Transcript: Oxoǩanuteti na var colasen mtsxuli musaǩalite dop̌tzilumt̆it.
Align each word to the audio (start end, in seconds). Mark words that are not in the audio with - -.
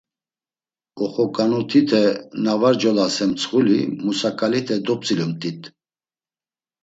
Oxoǩanuteti 1.03 2.01
na 2.43 2.53
var 2.59 2.75
colasen 2.81 3.31
mtsxuli 3.33 3.79
musaǩalite 4.03 4.75
dop̌tzilumt̆it. 4.85 5.61